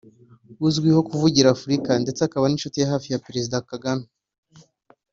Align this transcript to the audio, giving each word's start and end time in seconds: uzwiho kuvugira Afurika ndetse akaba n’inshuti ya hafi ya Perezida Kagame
uzwiho 0.67 0.99
kuvugira 1.09 1.53
Afurika 1.55 1.91
ndetse 2.03 2.21
akaba 2.23 2.45
n’inshuti 2.47 2.77
ya 2.79 2.91
hafi 2.93 3.07
ya 3.09 3.23
Perezida 3.25 3.65
Kagame 3.69 4.05